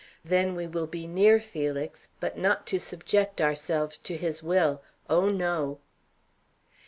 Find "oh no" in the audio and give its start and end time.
5.07-5.77